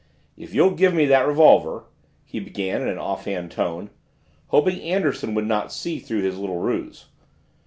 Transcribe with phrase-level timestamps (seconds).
[0.35, 1.83] "If you'll give me that revolver"
[2.25, 3.91] he began in an offhand tone,
[4.47, 7.05] hoping Anderson would not see through his little ruse.